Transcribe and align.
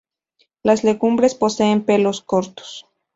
Las 0.63 0.83
legumbres 0.83 1.35
poseen 1.35 1.85
pelos 1.85 2.23
cortos. 2.23 2.87